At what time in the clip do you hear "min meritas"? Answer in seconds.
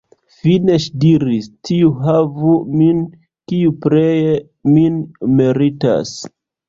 4.79-6.15